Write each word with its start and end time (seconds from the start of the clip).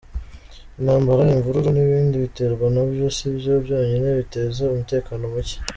Intambara, 0.79 1.21
invururu, 1.35 1.69
n’ibindi 1.73 2.23
biterwa 2.23 2.65
na 2.75 2.83
byo 2.89 3.05
si 3.15 3.25
byo 3.37 3.53
byonyine 3.65 4.09
biteza 4.19 4.61
umutekano 4.73 5.23
muke. 5.33 5.57